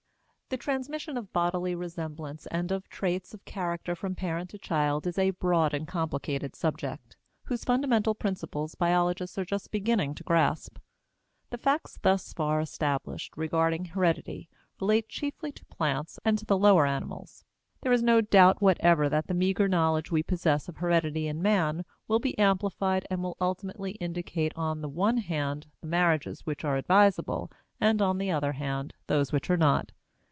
[0.51, 5.17] The transmission of bodily resemblance and of traits of character from parent to child is
[5.17, 10.77] a broad and complicated subject, whose fundamental principles biologists are just beginning to grasp.
[11.51, 14.49] The facts thus far established regarding heredity
[14.81, 17.45] relate chiefly to plants and to the lower animals.
[17.79, 21.85] There is no doubt whatever that the meager knowledge we possess of heredity in man
[22.09, 26.75] will be amplified and will ultimately indicate on the one hand the marriages which are
[26.75, 27.49] advisable
[27.79, 29.93] and, on the other hand, those which are not.